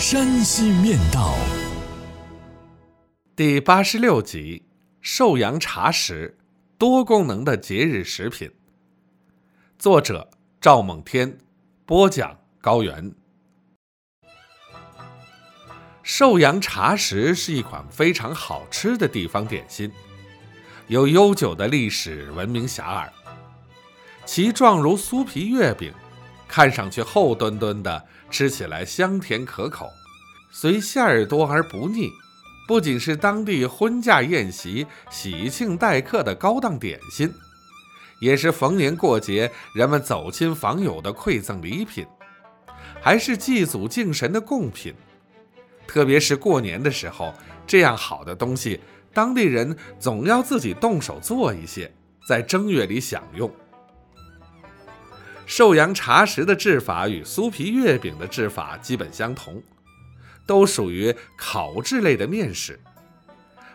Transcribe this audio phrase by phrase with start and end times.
[0.00, 1.34] 山西面道》
[3.36, 4.64] 第八十六集：
[5.02, 6.38] 寿阳茶食，
[6.78, 8.50] 多功能的节日食品。
[9.78, 11.36] 作者：赵梦天，
[11.84, 13.12] 播讲：高原。
[16.02, 19.92] 寿阳茶食是一款非常好吃的地方点心，
[20.86, 23.10] 有悠久的历史，闻名遐迩。
[24.24, 25.92] 其状如酥皮月饼。
[26.50, 29.88] 看上去厚墩墩的，吃起来香甜可口，
[30.50, 32.10] 虽馅儿多而不腻，
[32.66, 37.32] 不仅是当地婚嫁宴席、喜庆待客的高档点心，
[38.20, 42.04] 也是逢年过节人们走亲访友的馈赠礼品，
[43.00, 44.92] 还是祭祖敬神的贡品。
[45.86, 47.32] 特别是过年的时候，
[47.64, 48.80] 这样好的东西，
[49.14, 51.92] 当地人总要自己动手做一些，
[52.26, 53.48] 在正月里享用。
[55.50, 59.60] 寿阳茶食的制法与酥皮月饼的制法基本相同，
[60.46, 62.78] 都属于烤制类的面食。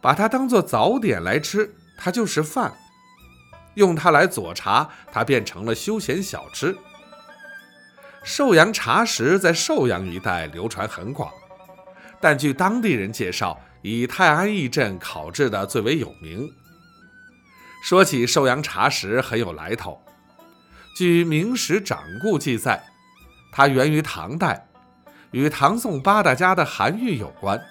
[0.00, 2.72] 把它当做早点来吃，它就是饭；
[3.74, 6.74] 用它来佐茶，它变成了休闲小吃。
[8.24, 11.30] 寿阳茶食在寿阳一带流传很广，
[12.18, 16.50] 但据当地人介绍，以泰安驿镇烤制的最为有名。
[17.84, 20.02] 说起寿阳茶食，很有来头。
[20.98, 22.82] 据《明史掌故》记载，
[23.52, 24.66] 它源于唐代，
[25.30, 27.62] 与唐宋八大家的韩愈有关。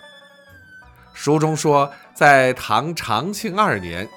[1.13, 4.07] 书中说，在唐长庆二年，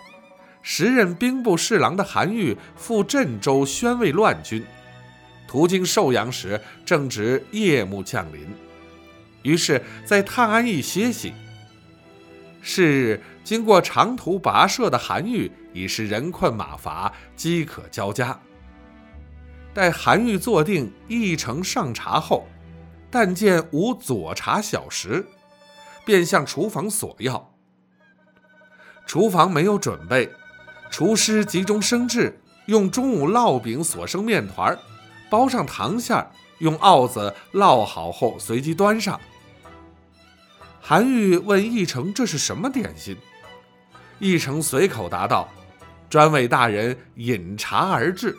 [0.62, 4.64] 时任兵部侍郎的韩愈赴镇州宣慰乱军，
[5.48, 8.46] 途经寿阳时正值夜幕降临，
[9.42, 11.32] 于是，在泰安驿歇息。
[12.62, 18.40] 是日，经过长途跋涉的韩愈已是人困马乏，饥渴交加。
[19.72, 22.46] 待韩愈坐定，一程上茶后，
[23.10, 25.24] 但见无佐茶小食，
[26.04, 27.54] 便向厨房索要。
[29.06, 30.30] 厨房没有准备，
[30.90, 34.76] 厨师急中生智，用中午烙饼所生面团，
[35.28, 36.26] 包上糖馅，
[36.58, 39.20] 用鏊子烙好后，随即端上。
[40.80, 43.16] 韩愈问义成：“这是什么点心？”
[44.18, 45.48] 义成随口答道
[46.10, 48.36] ：“专为大人饮茶而制。”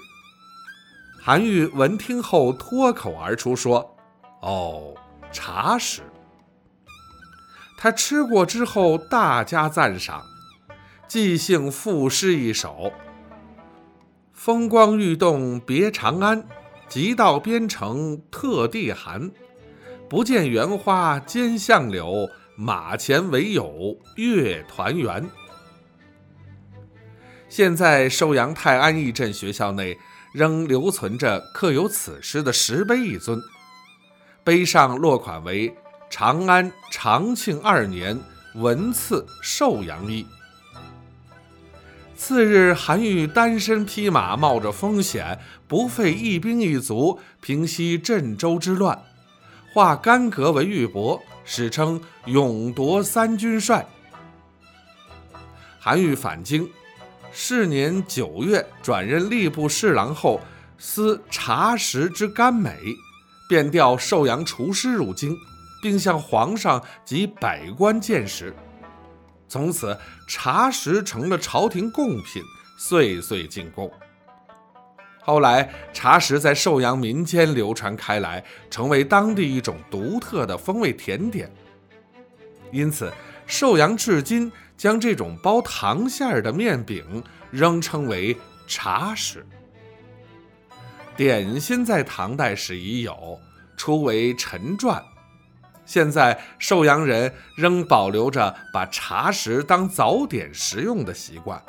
[1.24, 3.96] 韩愈闻听后脱口而出说
[4.42, 4.96] ：“哦，
[5.32, 6.02] 茶食。”
[7.78, 10.24] 他吃过之后大加赞赏，
[11.08, 12.92] 即兴赋诗一首
[14.34, 16.44] ：“风光欲动别长安，
[16.88, 19.30] 急到边城特地寒。
[20.10, 25.30] 不见园花兼向柳，马前唯有月团圆。”
[27.48, 30.00] 现在寿阳泰安驿镇学校内。
[30.34, 33.42] 仍留存着刻有此诗的石碑一尊，
[34.44, 35.76] 碑上落款为
[36.10, 38.18] “长安长庆二年
[38.56, 40.26] 文赐寿阳一”。
[42.16, 49.04] 次日，韩愈单身匹马，冒着风险，不费一兵一卒，平息镇州之乱，
[49.74, 53.86] 化干戈为玉帛，史称“勇夺三军帅”。
[55.80, 56.70] 韩愈返京。
[57.34, 60.42] 是年九月，转任吏部侍郎后，
[60.78, 62.78] 思茶食之甘美，
[63.48, 65.36] 便调寿阳厨师入京，
[65.82, 68.54] 并向皇上及百官荐食。
[69.48, 69.98] 从此，
[70.28, 72.44] 茶食成了朝廷贡品，
[72.78, 73.90] 岁岁进贡。
[75.22, 81.50] 后来，茶食在寿阳民间流传开来，成为当地一种独特的风味甜点。
[82.72, 83.12] 因此，
[83.48, 84.52] 寿阳至今。
[84.82, 88.36] 将这种包糖馅儿的面饼仍称为
[88.66, 89.46] 茶食。
[91.16, 93.40] 点心在唐代时已有，
[93.78, 95.00] 初为陈传。
[95.86, 101.62] 现在寿阳人仍保留着把茶食当早点食用的习惯。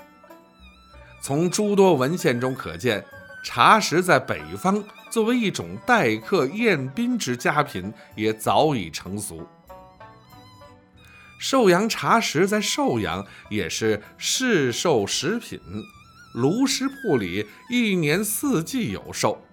[1.20, 3.04] 从诸多文献中可见，
[3.44, 9.46] 茶食在北方作为一种待客宴宾之佳品，也早已成俗。
[11.42, 15.58] 寿阳茶食在寿阳也是市售食品，
[16.34, 19.44] 卢食铺里一年四季有售。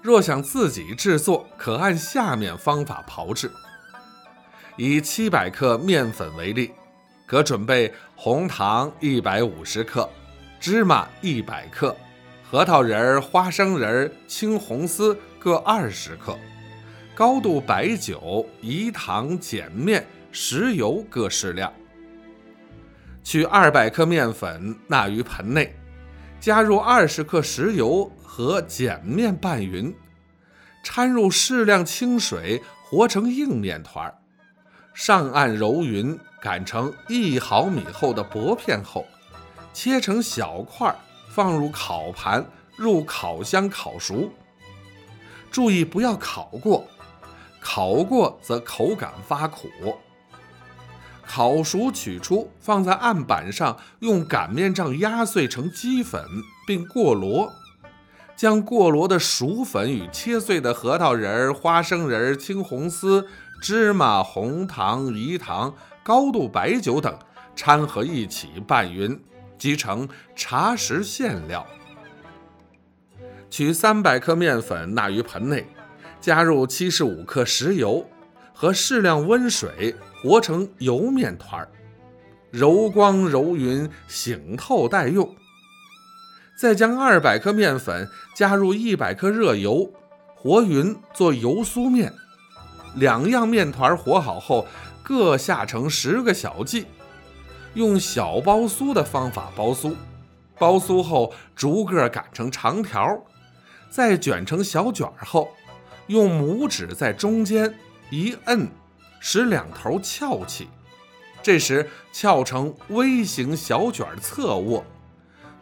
[0.00, 3.50] 若想自己制作，可按下面方法炮制：
[4.76, 6.70] 以七百克面粉为例，
[7.26, 10.08] 可准备红糖一百五十克、
[10.60, 11.96] 芝麻一百克、
[12.48, 16.38] 核桃仁、花生仁、青红丝各二十克、
[17.12, 21.72] 高度白酒、饴糖、碱面、食油各适量。
[23.22, 25.76] 取二百克面粉纳于盆内，
[26.40, 29.94] 加入二十克食油和碱面拌匀，
[30.82, 34.18] 掺入适量清水，和成硬面团儿。
[34.94, 39.06] 上岸揉匀，擀成一毫米厚的薄片后，
[39.72, 40.94] 切成小块，
[41.30, 42.44] 放入烤盘，
[42.76, 44.28] 入烤箱烤熟。
[45.50, 46.84] 注意不要烤过，
[47.60, 49.68] 烤过则口感发苦。
[51.34, 56.22] 烤熟取出，放在案板上，用擀面杖压碎成鸡粉，
[56.66, 57.50] 并过箩。
[58.36, 63.26] 将过箩的熟粉与切碎的核桃仁、花生仁、青红丝。
[63.62, 67.16] 芝麻、红糖、饴糖、高度白酒等
[67.56, 69.18] 掺合一起拌匀，
[69.56, 70.06] 即成
[70.36, 71.66] 茶食馅料。
[73.48, 75.66] 取三百克面粉纳于盆内，
[76.20, 78.06] 加入七十五克食油
[78.52, 81.68] 和适量温水，和成油面团儿，
[82.52, 85.34] 揉光揉匀，醒透待用。
[86.56, 89.92] 再将二百克面粉加入一百克热油，
[90.36, 92.12] 和匀做油酥面。
[92.94, 94.66] 两样面团和好后，
[95.02, 96.86] 各下成十个小剂，
[97.74, 99.94] 用小包酥的方法包酥。
[100.56, 103.24] 包酥后，逐个擀成长条，
[103.90, 105.48] 再卷成小卷后，
[106.06, 107.74] 用拇指在中间
[108.10, 108.68] 一摁，
[109.22, 110.68] 使两头翘起。
[111.42, 114.84] 这时翘成 V 型小卷侧卧，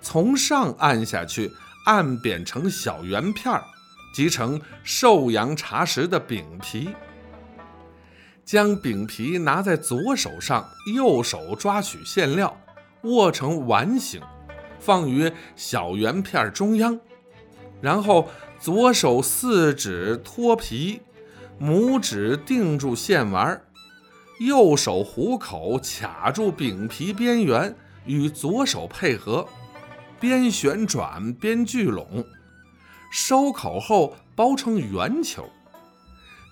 [0.01, 1.53] 从上按下去，
[1.85, 3.63] 按扁成小圆片儿，
[4.15, 6.91] 即成寿阳茶食的饼皮。
[8.45, 12.61] 将饼皮拿在左手上，右手抓取馅料，
[13.03, 14.21] 握成丸形，
[14.81, 16.99] 放于小圆片中央。
[17.81, 18.29] 然后
[18.59, 21.01] 左手四指托皮，
[21.61, 23.61] 拇指定住馅丸，
[24.39, 27.77] 右手虎口卡住饼皮边缘，
[28.07, 29.47] 与左手配合，
[30.19, 32.25] 边旋转边聚拢，
[33.13, 35.51] 收口后包成圆球。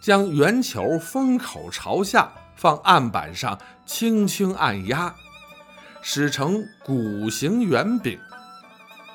[0.03, 5.15] 将圆球封口朝下，放案板上，轻轻按压，
[6.03, 8.19] 使成鼓形圆饼，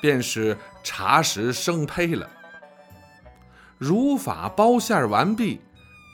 [0.00, 2.28] 便是茶食生胚了。
[3.78, 5.60] 如法包馅完毕，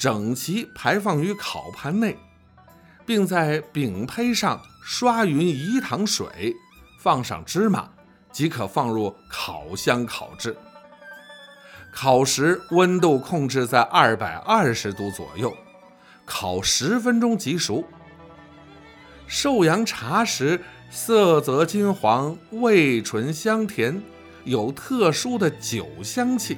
[0.00, 2.16] 整齐排放于烤盘内，
[3.04, 6.56] 并在饼胚上刷匀饴糖水，
[6.98, 7.90] 放上芝麻，
[8.32, 10.56] 即可放入烤箱烤制。
[11.92, 15.54] 烤时温度控制在二百二十度左右，
[16.24, 17.84] 烤十分钟即熟。
[19.26, 24.00] 寿阳茶食色泽金黄，味醇香甜，
[24.44, 26.56] 有特殊的酒香气，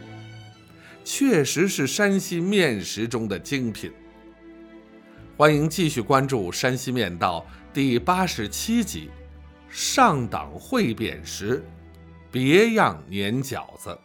[1.04, 3.92] 确实是山西面食中的精品。
[5.36, 7.44] 欢迎继续关注《山西面道》
[7.74, 9.10] 第八十七集：
[9.68, 11.64] 上党会扁食，
[12.30, 13.98] 别样粘饺子。